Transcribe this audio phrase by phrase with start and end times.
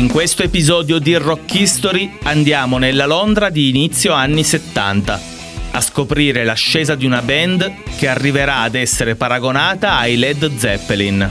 [0.00, 5.20] In questo episodio di Rock History andiamo nella Londra di inizio anni 70
[5.72, 11.30] a scoprire l'ascesa di una band che arriverà ad essere paragonata ai Led Zeppelin.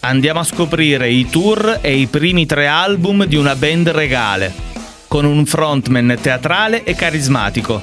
[0.00, 4.52] Andiamo a scoprire i tour e i primi tre album di una band regale,
[5.08, 7.80] con un frontman teatrale e carismatico,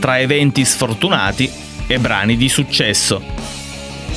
[0.00, 1.50] tra eventi sfortunati
[1.86, 3.22] e brani di successo.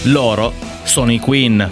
[0.04, 0.54] Loro
[0.84, 1.70] sono i Queen.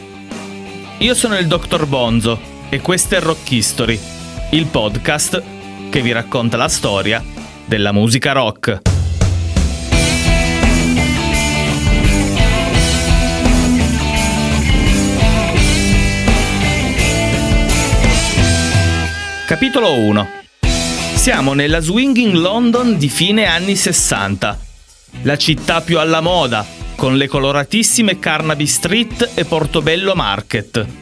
[0.98, 1.86] Io sono il Dr.
[1.86, 4.00] Bonzo e questo è Rock History,
[4.52, 5.42] il podcast
[5.90, 7.24] che vi racconta la storia
[7.66, 8.82] della musica rock.
[19.48, 20.30] Capitolo 1
[21.16, 24.60] Siamo nella swinging London di fine anni 60,
[25.24, 26.64] la città più alla moda,
[26.96, 30.99] con le coloratissime Carnaby Street e Portobello Market,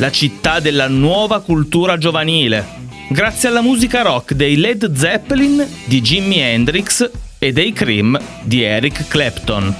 [0.00, 2.64] la città della nuova cultura giovanile,
[3.10, 9.08] grazie alla musica rock dei Led Zeppelin, di Jimi Hendrix e dei Cream di Eric
[9.08, 9.74] Clapton.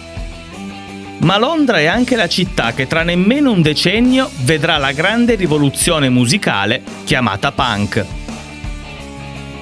[1.21, 6.11] Ma Londra è anche la città che tra nemmeno un decennio vedrà la grande rivoluzione
[6.11, 8.05] musicale chiamata punk.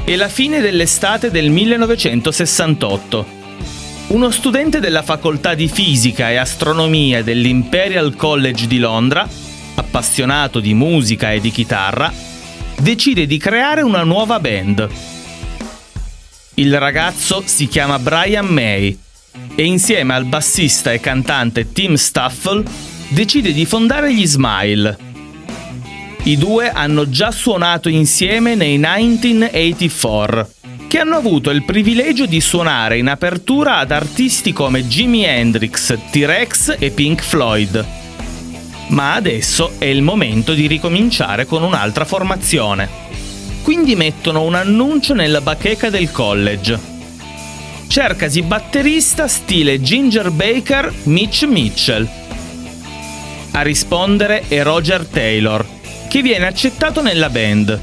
[0.03, 3.27] È la fine dell'estate del 1968.
[4.09, 9.47] Uno studente della facoltà di fisica e astronomia dell'Imperial College di Londra,
[9.89, 12.13] appassionato di musica e di chitarra,
[12.79, 14.89] decide di creare una nuova band.
[16.55, 18.97] Il ragazzo si chiama Brian May
[19.55, 22.65] e insieme al bassista e cantante Tim Staffel
[23.09, 24.97] decide di fondare gli Smile.
[26.25, 30.51] I due hanno già suonato insieme nei 1984,
[30.89, 36.77] che hanno avuto il privilegio di suonare in apertura ad artisti come Jimi Hendrix, T-Rex
[36.79, 38.08] e Pink Floyd.
[38.89, 42.89] Ma adesso è il momento di ricominciare con un'altra formazione.
[43.63, 46.97] Quindi mettono un annuncio nella bacheca del college
[47.89, 52.09] cercasi batterista stile Ginger Baker Mitch Mitchell.
[53.53, 55.67] A rispondere è Roger Taylor,
[56.09, 57.81] che viene accettato nella band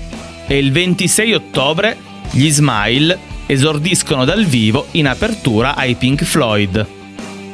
[0.48, 1.98] e il 26 ottobre
[2.32, 3.18] gli Smile
[3.48, 6.86] esordiscono dal vivo in apertura ai Pink Floyd,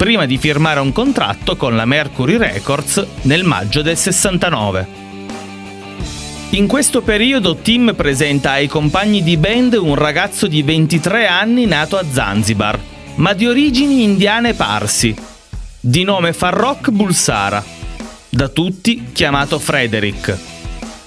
[0.01, 4.87] prima di firmare un contratto con la Mercury Records nel maggio del 69.
[6.49, 11.99] In questo periodo Tim presenta ai compagni di band un ragazzo di 23 anni nato
[11.99, 12.79] a Zanzibar,
[13.17, 15.15] ma di origini indiane parsi,
[15.79, 17.63] di nome Farrokh Bulsara,
[18.27, 20.35] da tutti chiamato Frederick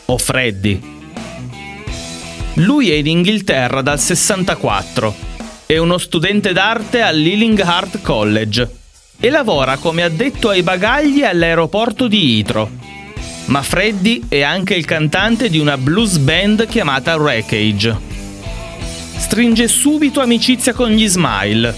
[0.04, 0.80] o Freddy.
[2.58, 5.12] Lui è in Inghilterra dal 64,
[5.66, 8.82] è uno studente d'arte all'Ealing Art College
[9.24, 12.82] e lavora come addetto ai bagagli all'aeroporto di Itro
[13.46, 18.12] ma Freddy è anche il cantante di una blues band chiamata Wreckage.
[19.16, 21.74] Stringe subito amicizia con gli Smile,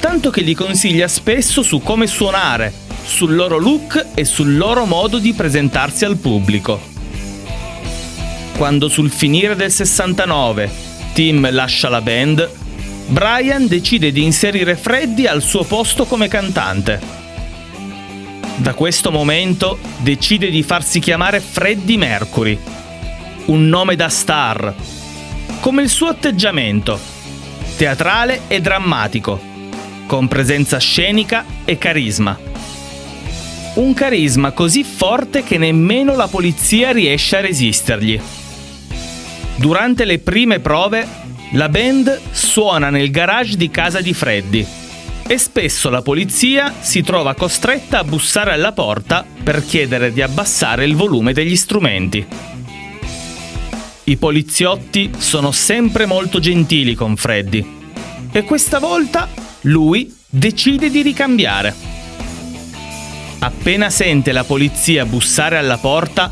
[0.00, 2.72] tanto che gli consiglia spesso su come suonare,
[3.04, 6.80] sul loro look e sul loro modo di presentarsi al pubblico.
[8.56, 10.70] Quando sul finire del 69
[11.12, 12.48] Tim lascia la band,
[13.08, 17.18] Brian decide di inserire Freddy al suo posto come cantante
[18.58, 22.58] da questo momento decide di farsi chiamare Freddie Mercury,
[23.46, 24.74] un nome da star,
[25.60, 26.98] come il suo atteggiamento,
[27.76, 29.40] teatrale e drammatico,
[30.06, 32.36] con presenza scenica e carisma.
[33.74, 38.20] Un carisma così forte che nemmeno la polizia riesce a resistergli.
[39.54, 41.06] Durante le prime prove,
[41.52, 44.66] la band suona nel garage di casa di Freddy
[45.26, 50.84] e spesso la polizia si trova costretta a bussare alla porta per chiedere di abbassare
[50.84, 52.26] il volume degli strumenti.
[54.04, 57.76] I poliziotti sono sempre molto gentili con Freddy
[58.30, 59.28] e questa volta
[59.62, 61.74] lui decide di ricambiare.
[63.40, 66.30] Appena sente la polizia bussare alla porta,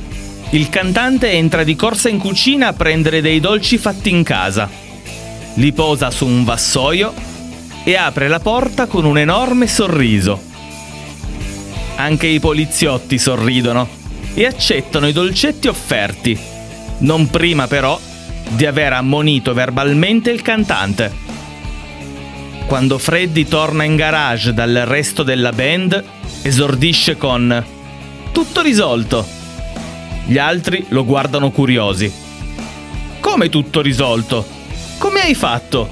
[0.50, 4.84] il cantante entra di corsa in cucina a prendere dei dolci fatti in casa.
[5.56, 7.14] Li posa su un vassoio
[7.82, 10.42] e apre la porta con un enorme sorriso.
[11.96, 13.88] Anche i poliziotti sorridono
[14.34, 16.38] e accettano i dolcetti offerti,
[16.98, 17.98] non prima però
[18.48, 21.10] di aver ammonito verbalmente il cantante.
[22.66, 26.04] Quando Freddy torna in garage dal resto della band,
[26.42, 27.64] esordisce con
[28.30, 29.24] Tutto risolto.
[30.26, 32.12] Gli altri lo guardano curiosi.
[33.20, 34.55] Come tutto risolto?
[34.98, 35.88] Come hai fatto?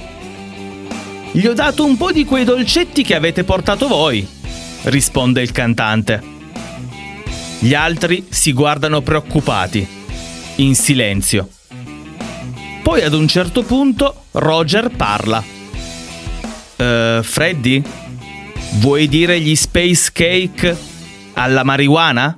[1.31, 4.27] Gli ho dato un po' di quei dolcetti che avete portato voi,
[4.83, 6.21] risponde il cantante.
[7.59, 9.87] Gli altri si guardano preoccupati.
[10.57, 11.49] in silenzio.
[12.81, 15.43] Poi ad un certo punto Roger parla.
[16.77, 17.81] Uh, Freddy?
[18.75, 20.77] Vuoi dire gli space cake
[21.33, 22.35] alla marijuana?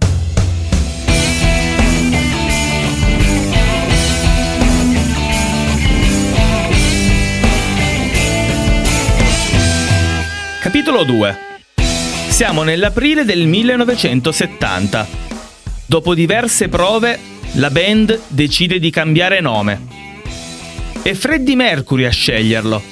[10.67, 11.37] Capitolo 2
[12.27, 15.07] Siamo nell'aprile del 1970.
[15.85, 17.17] Dopo diverse prove,
[17.53, 19.81] la band decide di cambiare nome.
[21.01, 22.83] È Freddie Mercury a sceglierlo.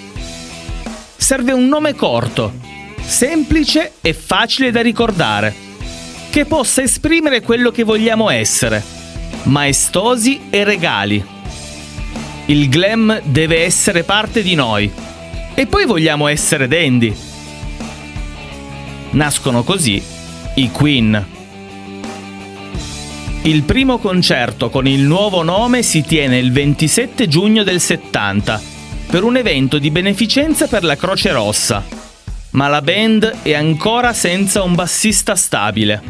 [1.17, 2.53] Serve un nome corto,
[3.01, 5.53] semplice e facile da ricordare,
[6.29, 8.81] che possa esprimere quello che vogliamo essere,
[9.43, 11.21] maestosi e regali.
[12.45, 14.89] Il glam deve essere parte di noi.
[15.53, 17.33] E poi vogliamo essere dandy.
[19.15, 20.03] Nascono così
[20.55, 21.25] i Queen.
[23.43, 28.61] Il primo concerto con il nuovo nome si tiene il 27 giugno del 70
[29.07, 31.81] per un evento di beneficenza per la Croce Rossa.
[32.51, 36.03] Ma la band è ancora senza un bassista stabile.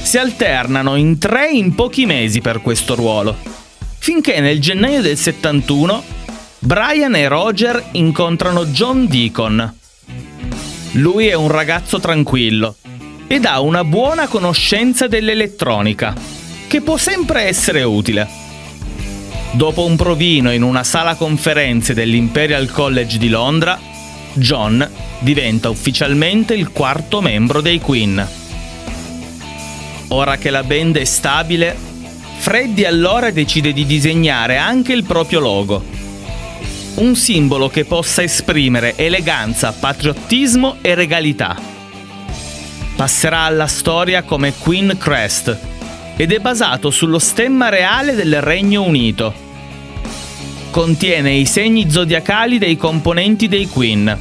[0.00, 3.36] Si alternano in tre in pochi mesi per questo ruolo,
[3.98, 6.04] finché nel gennaio del 71
[6.60, 9.80] Brian e Roger incontrano John Deacon,
[10.92, 12.76] lui è un ragazzo tranquillo
[13.26, 16.14] ed ha una buona conoscenza dell'elettronica,
[16.66, 18.28] che può sempre essere utile.
[19.52, 23.78] Dopo un provino in una sala conferenze dell'Imperial College di Londra,
[24.34, 24.86] John
[25.20, 28.28] diventa ufficialmente il quarto membro dei Queen.
[30.08, 31.74] Ora che la band è stabile,
[32.38, 36.01] Freddy allora decide di disegnare anche il proprio logo
[36.94, 41.56] un simbolo che possa esprimere eleganza, patriottismo e regalità.
[42.94, 45.56] Passerà alla storia come Queen Crest
[46.16, 49.32] ed è basato sullo stemma reale del Regno Unito.
[50.70, 54.18] Contiene i segni zodiacali dei componenti dei Queen.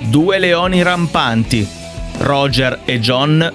[0.00, 1.66] Due leoni rampanti,
[2.18, 3.52] Roger e John,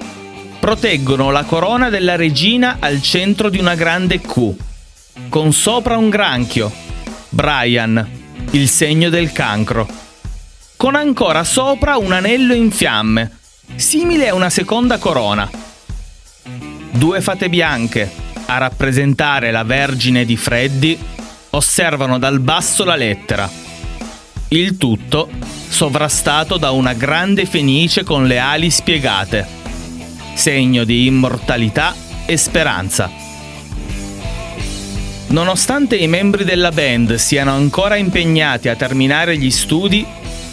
[0.60, 4.54] proteggono la corona della regina al centro di una grande Q,
[5.30, 6.72] con sopra un granchio,
[7.30, 8.21] Brian,
[8.52, 9.88] il segno del cancro,
[10.76, 13.38] con ancora sopra un anello in fiamme,
[13.76, 15.50] simile a una seconda corona.
[16.92, 18.12] Due fate bianche,
[18.48, 21.00] a rappresentare la Vergine di Freddy,
[21.52, 23.50] osservano dal basso la lettera.
[24.50, 25.30] Il tutto
[25.70, 29.48] sovrastato da una grande fenice con le ali spiegate,
[30.34, 31.96] segno di immortalità
[32.26, 33.21] e speranza.
[35.32, 40.06] Nonostante i membri della band siano ancora impegnati a terminare gli studi,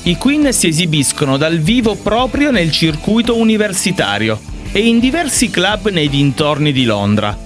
[0.05, 4.41] i Queen si esibiscono dal vivo proprio nel circuito universitario
[4.71, 7.37] e in diversi club nei dintorni di Londra.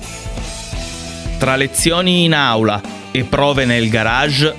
[1.39, 4.55] Tra lezioni in aula e prove nel garage,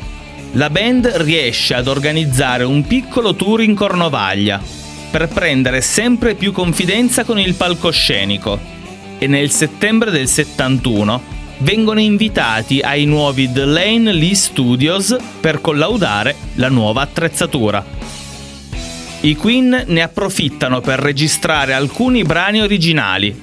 [0.53, 4.59] la band riesce ad organizzare un piccolo tour in Cornovaglia
[5.11, 8.59] per prendere sempre più confidenza con il palcoscenico
[9.19, 16.35] e nel settembre del 71 vengono invitati ai nuovi The Lane Lee Studios per collaudare
[16.55, 17.83] la nuova attrezzatura.
[19.21, 23.41] I Queen ne approfittano per registrare alcuni brani originali,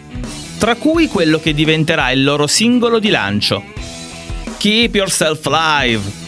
[0.59, 3.65] tra cui quello che diventerà il loro singolo di lancio,
[4.59, 6.19] Keep Yourself Alive.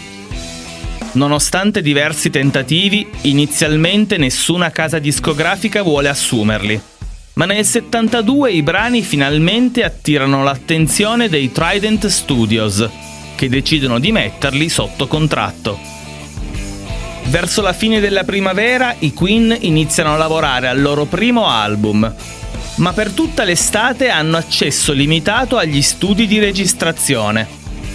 [1.12, 6.91] Nonostante diversi tentativi, inizialmente nessuna casa discografica vuole assumerli
[7.34, 12.86] ma nel 72 i brani finalmente attirano l'attenzione dei Trident Studios,
[13.34, 15.78] che decidono di metterli sotto contratto.
[17.24, 22.14] Verso la fine della primavera i Queen iniziano a lavorare al loro primo album,
[22.74, 27.46] ma per tutta l'estate hanno accesso limitato agli studi di registrazione,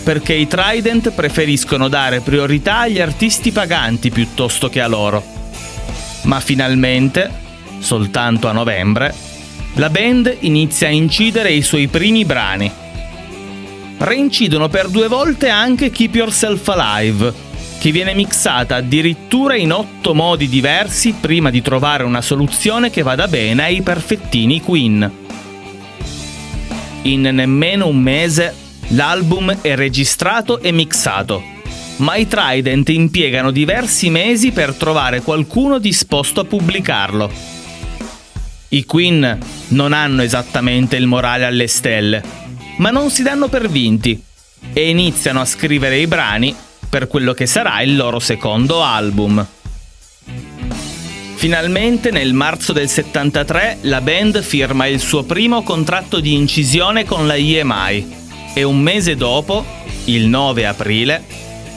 [0.03, 5.23] perché i Trident preferiscono dare priorità agli artisti paganti piuttosto che a loro.
[6.23, 7.45] Ma finalmente,
[7.79, 9.13] soltanto a novembre,
[9.73, 12.71] la band inizia a incidere i suoi primi brani.
[13.99, 17.33] Reincidono per due volte anche Keep Yourself Alive,
[17.79, 23.27] che viene mixata addirittura in otto modi diversi prima di trovare una soluzione che vada
[23.27, 25.11] bene ai perfettini Queen.
[27.03, 28.53] In nemmeno un mese
[28.89, 31.43] l'album è registrato e mixato,
[31.97, 37.56] ma i Trident impiegano diversi mesi per trovare qualcuno disposto a pubblicarlo.
[38.69, 42.21] I Queen non hanno esattamente il morale alle stelle,
[42.77, 44.21] ma non si danno per vinti
[44.73, 46.53] e iniziano a scrivere i brani
[46.89, 49.45] per quello che sarà il loro secondo album.
[51.35, 57.27] Finalmente nel marzo del 73 la band firma il suo primo contratto di incisione con
[57.27, 58.15] la EMI
[58.53, 59.63] e un mese dopo,
[60.05, 61.23] il 9 aprile,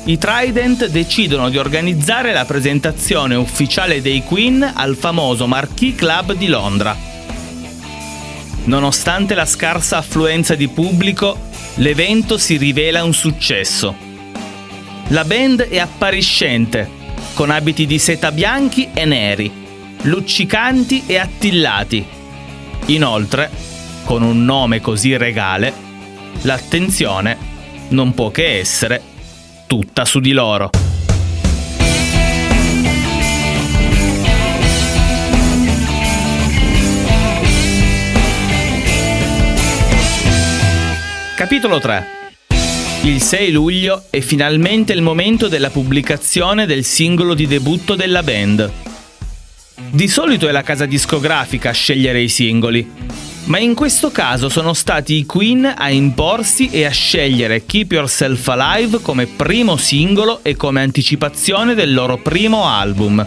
[0.04, 6.47] i Trident decidono di organizzare la presentazione ufficiale dei Queen al famoso Marquis Club di
[6.47, 6.97] Londra.
[8.64, 13.95] Nonostante la scarsa affluenza di pubblico, l'evento si rivela un successo.
[15.09, 16.88] La band è appariscente,
[17.35, 19.50] con abiti di seta bianchi e neri,
[20.02, 22.07] luccicanti e attillati.
[22.87, 23.50] Inoltre,
[24.04, 25.73] con un nome così regale,
[26.42, 27.37] l'attenzione
[27.88, 29.02] non può che essere
[29.71, 30.69] tutta su di loro.
[41.37, 42.19] Capitolo 3
[43.03, 48.71] il 6 luglio è finalmente il momento della pubblicazione del singolo di debutto della band.
[49.89, 52.91] Di solito è la casa discografica a scegliere i singoli,
[53.50, 58.47] ma in questo caso sono stati i Queen a imporsi e a scegliere Keep Yourself
[58.47, 63.26] Alive come primo singolo e come anticipazione del loro primo album,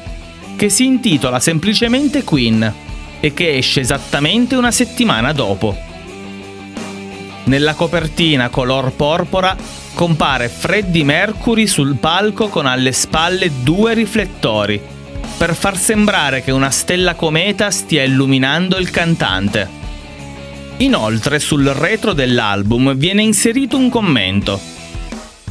[0.56, 2.74] che si intitola semplicemente Queen
[3.20, 5.76] e che esce esattamente una settimana dopo.
[7.44, 9.58] Nella copertina color porpora
[9.94, 14.82] compare Freddie Mercury sul palco con alle spalle due riflettori,
[15.38, 19.83] per far sembrare che una stella cometa stia illuminando il cantante.
[20.84, 24.60] Inoltre sul retro dell'album viene inserito un commento.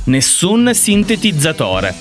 [0.05, 1.95] Nessun sintetizzatore.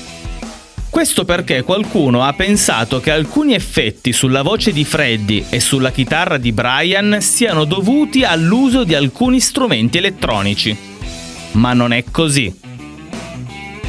[0.89, 6.35] Questo perché qualcuno ha pensato che alcuni effetti sulla voce di Freddy e sulla chitarra
[6.35, 10.77] di Brian siano dovuti all'uso di alcuni strumenti elettronici.
[11.51, 12.53] Ma non è così.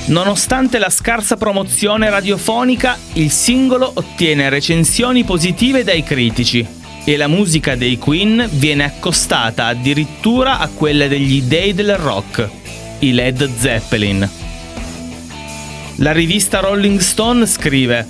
[0.05, 7.75] Nonostante la scarsa promozione radiofonica, il singolo ottiene recensioni positive dai critici e la musica
[7.75, 12.49] dei Queen viene accostata addirittura a quella degli dei del rock,
[13.01, 14.31] i Led Zeppelin.
[15.97, 18.07] La rivista Rolling Stone scrive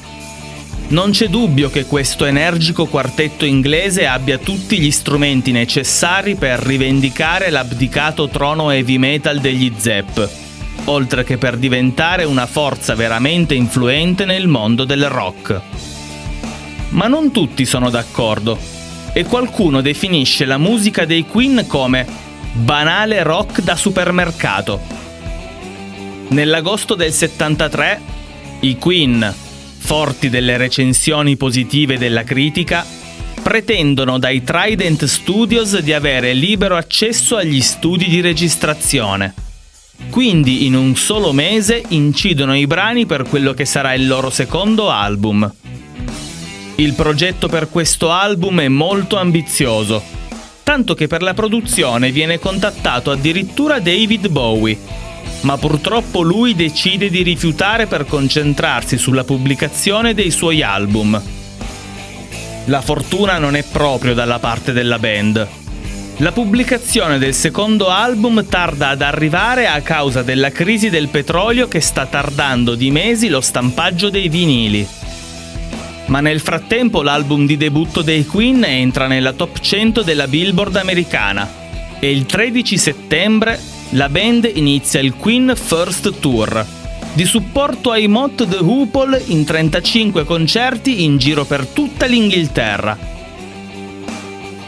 [0.88, 7.50] Non c'è dubbio che questo energico quartetto inglese abbia tutti gli strumenti necessari per rivendicare
[7.50, 10.20] l'abdicato trono heavy metal degli Zepp,
[10.84, 15.60] oltre che per diventare una forza veramente influente nel mondo del rock.
[16.90, 18.71] Ma non tutti sono d'accordo
[19.12, 22.06] e qualcuno definisce la musica dei Queen come
[22.52, 24.80] banale rock da supermercato.
[26.28, 28.00] Nell'agosto del 73
[28.60, 29.34] i Queen,
[29.78, 32.86] forti delle recensioni positive della critica,
[33.42, 39.34] pretendono dai Trident Studios di avere libero accesso agli studi di registrazione.
[40.10, 44.90] Quindi in un solo mese incidono i brani per quello che sarà il loro secondo
[44.90, 45.50] album,
[46.82, 50.02] il progetto per questo album è molto ambizioso,
[50.64, 54.76] tanto che per la produzione viene contattato addirittura David Bowie,
[55.42, 61.22] ma purtroppo lui decide di rifiutare per concentrarsi sulla pubblicazione dei suoi album.
[62.64, 65.46] La fortuna non è proprio dalla parte della band.
[66.16, 71.80] La pubblicazione del secondo album tarda ad arrivare a causa della crisi del petrolio che
[71.80, 74.86] sta tardando di mesi lo stampaggio dei vinili
[76.06, 81.60] ma nel frattempo l'album di debutto dei Queen entra nella top 100 della Billboard americana
[81.98, 86.66] e il 13 settembre la band inizia il Queen First Tour,
[87.12, 92.98] di supporto ai Mott The Hoople in 35 concerti in giro per tutta l'Inghilterra.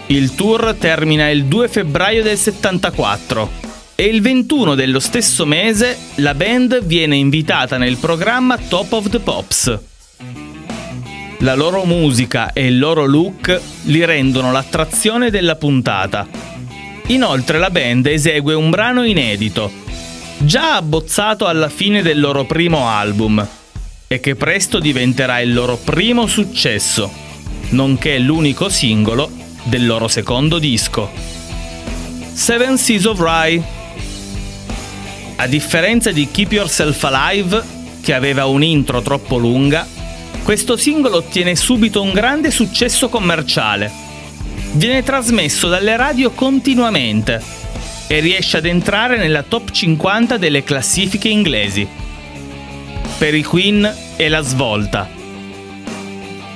[0.07, 3.63] Il tour termina il 2 febbraio del 74
[3.95, 9.21] e il 21 dello stesso mese la band viene invitata nel programma Top of the
[9.21, 9.94] Pops.
[11.45, 16.27] La loro musica e il loro look li rendono l'attrazione della puntata.
[17.09, 19.71] Inoltre la band esegue un brano inedito,
[20.39, 23.47] già abbozzato alla fine del loro primo album,
[24.07, 27.13] e che presto diventerà il loro primo successo,
[27.73, 29.31] nonché l'unico singolo
[29.65, 31.11] del loro secondo disco.
[32.33, 33.63] Seven Seas of Rye.
[35.37, 37.63] A differenza di Keep Yourself Alive,
[38.01, 39.87] che aveva un intro troppo lunga,
[40.45, 43.91] questo singolo ottiene subito un grande successo commerciale.
[44.73, 47.41] Viene trasmesso dalle radio continuamente
[48.07, 51.89] e riesce ad entrare nella top 50 delle classifiche inglesi.
[53.17, 55.09] Per i Queen è la svolta.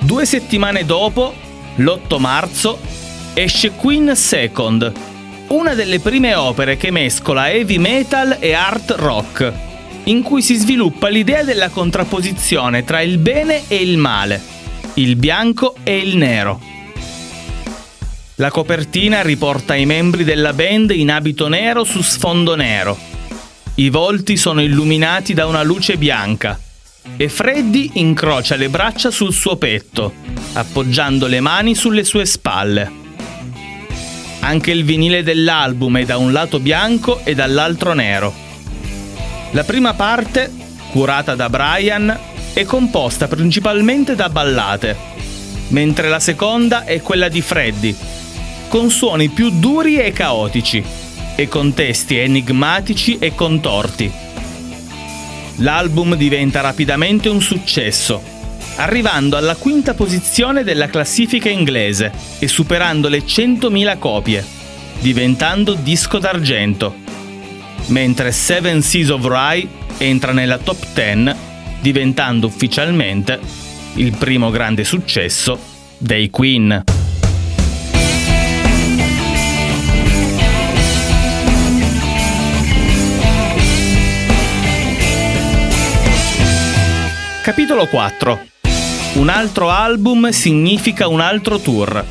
[0.00, 1.32] Due settimane dopo,
[1.76, 2.78] l'8 marzo,
[3.32, 4.92] esce Queen Second,
[5.48, 9.66] una delle prime opere che mescola heavy metal e art rock
[10.08, 14.40] in cui si sviluppa l'idea della contrapposizione tra il bene e il male,
[14.94, 16.60] il bianco e il nero.
[18.36, 22.96] La copertina riporta i membri della band in abito nero su sfondo nero.
[23.74, 26.58] I volti sono illuminati da una luce bianca
[27.16, 30.14] e Freddy incrocia le braccia sul suo petto,
[30.54, 32.90] appoggiando le mani sulle sue spalle.
[34.40, 38.47] Anche il vinile dell'album è da un lato bianco e dall'altro nero.
[39.52, 40.52] La prima parte,
[40.90, 42.16] curata da Brian,
[42.52, 44.94] è composta principalmente da ballate,
[45.68, 47.96] mentre la seconda è quella di Freddy,
[48.68, 50.84] con suoni più duri e caotici
[51.34, 54.12] e con testi enigmatici e contorti.
[55.56, 58.22] L'album diventa rapidamente un successo,
[58.76, 64.44] arrivando alla quinta posizione della classifica inglese e superando le 100.000 copie,
[65.00, 67.06] diventando disco d'argento,
[67.88, 69.66] mentre Seven Seas of Rye
[69.98, 71.34] entra nella top 10,
[71.80, 73.38] diventando ufficialmente
[73.94, 75.58] il primo grande successo
[75.98, 76.84] dei Queen.
[87.42, 88.46] Capitolo 4
[89.14, 92.04] Un altro album significa un altro tour.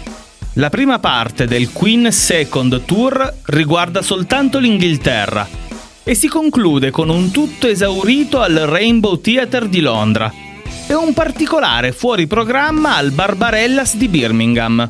[0.54, 5.57] La prima parte del Queen Second Tour riguarda soltanto l'Inghilterra
[6.08, 10.32] e si conclude con un tutto esaurito al Rainbow Theatre di Londra
[10.88, 14.90] e un particolare fuori programma al Barbarellas di Birmingham.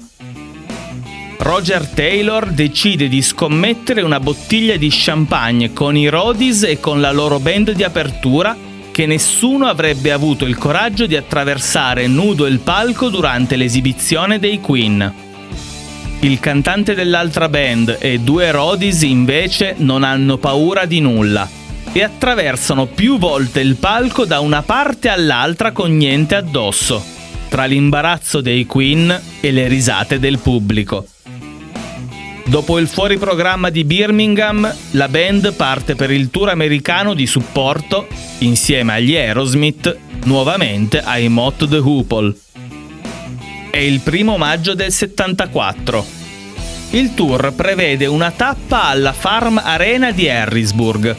[1.39, 7.12] Roger Taylor decide di scommettere una bottiglia di champagne con i Rodis e con la
[7.12, 8.55] loro band di apertura
[8.91, 15.26] che nessuno avrebbe avuto il coraggio di attraversare nudo il palco durante l'esibizione dei Queen.
[16.19, 21.47] Il cantante dell'altra band e due Rodis invece non hanno paura di nulla
[21.93, 27.03] e attraversano più volte il palco da una parte all'altra con niente addosso,
[27.50, 31.05] tra l'imbarazzo dei Queen e le risate del pubblico.
[32.45, 38.07] Dopo il fuori programma di Birmingham, la band parte per il tour americano di supporto,
[38.39, 42.34] insieme agli Aerosmith, nuovamente ai Mott the Hoople.
[43.77, 46.03] È il primo maggio del 74.
[46.93, 51.15] Il tour prevede una tappa alla Farm Arena di Harrisburg,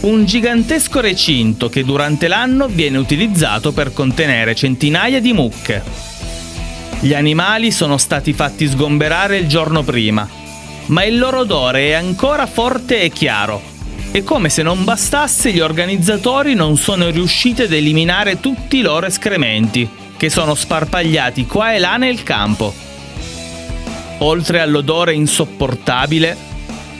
[0.00, 5.82] un gigantesco recinto che durante l'anno viene utilizzato per contenere centinaia di mucche.
[7.00, 10.40] Gli animali sono stati fatti sgomberare il giorno prima
[10.86, 13.71] ma il loro odore è ancora forte e chiaro.
[14.14, 19.06] E come se non bastasse, gli organizzatori non sono riusciti ad eliminare tutti i loro
[19.06, 22.74] escrementi, che sono sparpagliati qua e là nel campo.
[24.18, 26.36] Oltre all'odore insopportabile,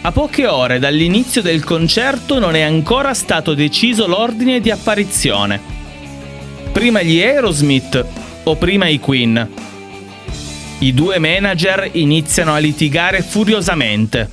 [0.01, 5.61] a poche ore dall'inizio del concerto non è ancora stato deciso l'ordine di apparizione.
[6.73, 8.07] Prima gli Aerosmith
[8.45, 9.51] o prima i Queen?
[10.79, 14.29] I due manager iniziano a litigare furiosamente,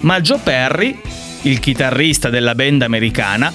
[0.00, 0.98] ma Joe Perry,
[1.44, 3.52] il chitarrista della band americana,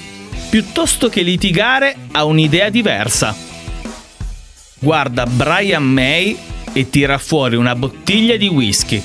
[0.50, 3.36] piuttosto che litigare ha un'idea diversa.
[4.80, 6.38] Guarda Brian May
[6.74, 9.02] e tira fuori una bottiglia di whisky.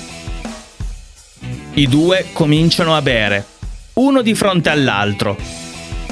[1.74, 3.46] I due cominciano a bere,
[3.94, 5.36] uno di fronte all'altro,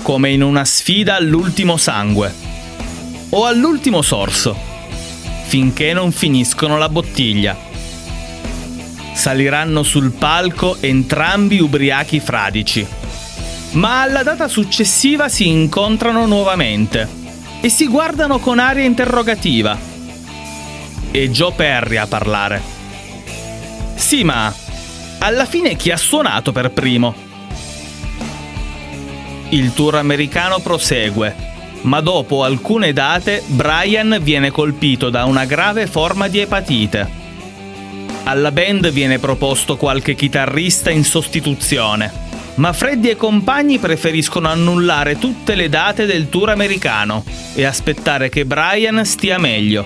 [0.02, 2.34] come in una sfida all'ultimo sangue
[3.30, 4.70] o all'ultimo sorso
[5.52, 7.71] finché non finiscono la bottiglia.
[9.22, 12.84] Saliranno sul palco entrambi ubriachi fradici.
[13.74, 17.08] Ma alla data successiva si incontrano nuovamente
[17.60, 19.78] e si guardano con aria interrogativa.
[21.12, 22.60] E Joe Perry a parlare.
[23.94, 24.52] Sì, ma
[25.18, 27.14] alla fine chi ha suonato per primo?
[29.50, 31.50] Il tour americano prosegue
[31.82, 37.21] ma dopo alcune date Brian viene colpito da una grave forma di epatite.
[38.24, 42.10] Alla band viene proposto qualche chitarrista in sostituzione,
[42.54, 48.44] ma Freddy e compagni preferiscono annullare tutte le date del tour americano e aspettare che
[48.44, 49.84] Brian stia meglio.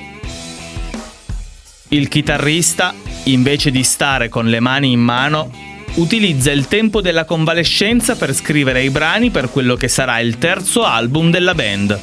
[1.88, 2.94] Il chitarrista,
[3.25, 5.51] invece di stare con le mani in mano,
[5.94, 10.85] utilizza il tempo della convalescenza per scrivere i brani per quello che sarà il terzo
[10.85, 11.99] album della band.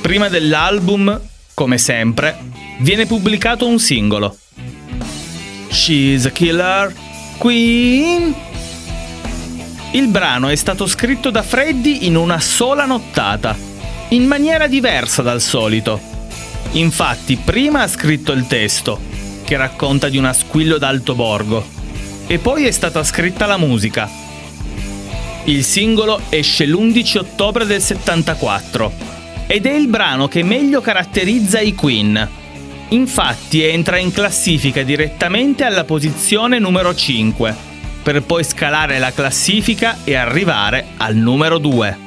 [0.00, 1.20] Prima dell'album,
[1.52, 2.38] come sempre,
[2.78, 4.36] viene pubblicato un singolo.
[5.70, 6.94] She's a Killer
[7.38, 8.34] Queen.
[9.92, 13.56] Il brano è stato scritto da Freddy in una sola nottata,
[14.08, 16.00] in maniera diversa dal solito.
[16.72, 19.00] Infatti, prima ha scritto il testo,
[19.44, 21.64] che racconta di un asquillo d'alto borgo.
[22.26, 24.08] E poi è stata scritta la musica.
[25.44, 28.92] Il singolo esce l'11 ottobre del 74
[29.46, 32.37] ed è il brano che meglio caratterizza i Queen.
[32.90, 37.54] Infatti entra in classifica direttamente alla posizione numero 5,
[38.02, 41.98] per poi scalare la classifica e arrivare al numero 2.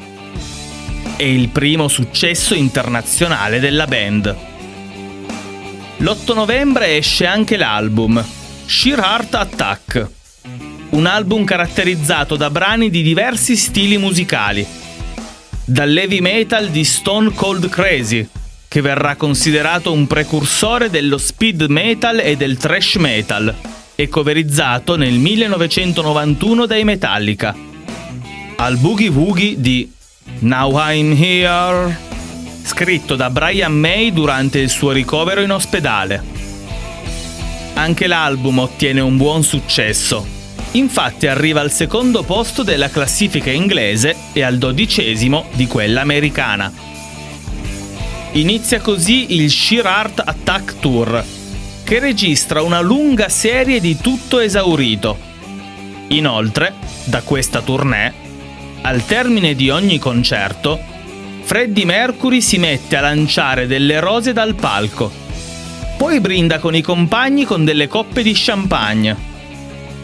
[1.17, 4.35] È il primo successo internazionale della band.
[5.97, 8.25] L'8 novembre esce anche l'album
[8.65, 10.09] Sheer Heart Attack,
[10.91, 14.65] un album caratterizzato da brani di diversi stili musicali,
[15.63, 18.27] dall'heavy metal di Stone Cold Crazy,
[18.71, 23.53] che verrà considerato un precursore dello speed metal e del thrash metal,
[23.95, 27.53] e coverizzato nel 1991 dai Metallica,
[28.55, 29.91] al Boogie Woogie di
[30.39, 31.99] Now I'm Here,
[32.63, 36.23] scritto da Brian May durante il suo ricovero in ospedale.
[37.73, 40.25] Anche l'album ottiene un buon successo.
[40.71, 46.90] Infatti arriva al secondo posto della classifica inglese e al dodicesimo di quella americana.
[48.33, 51.21] Inizia così il Sheer Art Attack Tour,
[51.83, 55.17] che registra una lunga serie di tutto esaurito.
[56.07, 58.13] Inoltre, da questa tournée,
[58.83, 60.79] al termine di ogni concerto,
[61.41, 65.11] Freddie Mercury si mette a lanciare delle rose dal palco.
[65.97, 69.13] Poi brinda con i compagni con delle coppe di champagne.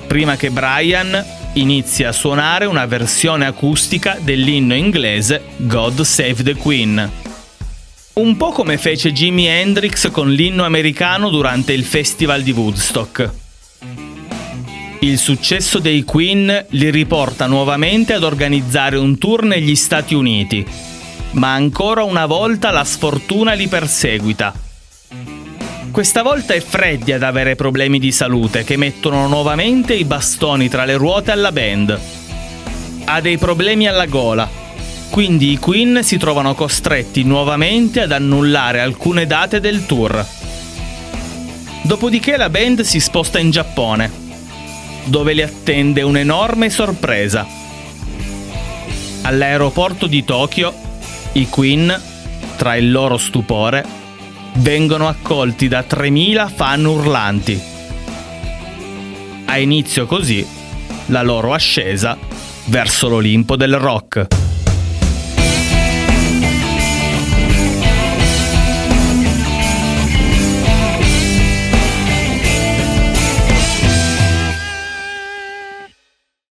[0.06, 7.26] Prima che Brian inizi a suonare una versione acustica dell'inno inglese God Save the Queen.
[8.18, 13.30] Un po' come fece Jimi Hendrix con l'inno americano durante il festival di Woodstock.
[15.02, 20.66] Il successo dei Queen li riporta nuovamente ad organizzare un tour negli Stati Uniti,
[21.34, 24.52] ma ancora una volta la sfortuna li perseguita.
[25.92, 30.86] Questa volta è Freddy ad avere problemi di salute che mettono nuovamente i bastoni tra
[30.86, 32.00] le ruote alla band.
[33.06, 34.66] Ha dei problemi alla gola
[35.10, 40.26] quindi i Queen si trovano costretti nuovamente ad annullare alcune date del tour.
[41.84, 44.12] Dopodiché la band si sposta in Giappone,
[45.06, 47.46] dove li attende un'enorme sorpresa.
[49.22, 50.74] All'aeroporto di Tokyo,
[51.34, 52.02] i Queen,
[52.58, 53.86] tra il loro stupore,
[54.56, 57.62] vengono accolti da 3.000 fan urlanti.
[59.46, 60.46] Ha inizio così
[61.08, 62.18] la loro ascesa
[62.66, 64.37] verso l'Olimpo del rock.